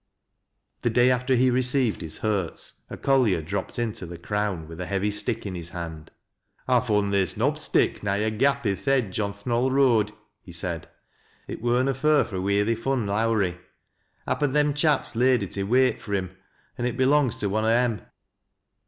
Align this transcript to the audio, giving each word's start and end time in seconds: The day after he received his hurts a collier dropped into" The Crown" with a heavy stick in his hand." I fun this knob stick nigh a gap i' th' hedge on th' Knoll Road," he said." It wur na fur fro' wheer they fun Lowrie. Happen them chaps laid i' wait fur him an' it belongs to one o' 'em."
The 0.81 0.89
day 0.89 1.11
after 1.11 1.35
he 1.35 1.51
received 1.51 2.01
his 2.01 2.17
hurts 2.17 2.81
a 2.89 2.97
collier 2.97 3.39
dropped 3.39 3.77
into" 3.77 4.03
The 4.07 4.17
Crown" 4.17 4.67
with 4.67 4.81
a 4.81 4.87
heavy 4.87 5.11
stick 5.11 5.45
in 5.45 5.53
his 5.53 5.69
hand." 5.69 6.09
I 6.67 6.79
fun 6.79 7.11
this 7.11 7.37
knob 7.37 7.59
stick 7.59 8.01
nigh 8.01 8.17
a 8.17 8.31
gap 8.31 8.65
i' 8.65 8.73
th' 8.73 8.83
hedge 8.85 9.19
on 9.19 9.31
th' 9.35 9.45
Knoll 9.45 9.69
Road," 9.69 10.11
he 10.41 10.51
said." 10.51 10.87
It 11.47 11.61
wur 11.61 11.83
na 11.83 11.93
fur 11.93 12.23
fro' 12.23 12.41
wheer 12.41 12.65
they 12.65 12.73
fun 12.73 13.05
Lowrie. 13.05 13.59
Happen 14.25 14.53
them 14.53 14.73
chaps 14.73 15.15
laid 15.15 15.55
i' 15.55 15.61
wait 15.61 16.01
fur 16.01 16.15
him 16.15 16.35
an' 16.79 16.85
it 16.87 16.97
belongs 16.97 17.37
to 17.37 17.47
one 17.47 17.65
o' 17.65 17.67
'em." 17.67 18.01